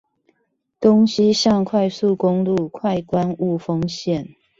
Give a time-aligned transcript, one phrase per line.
[0.79, 4.29] 東西向快速公路快官霧峰線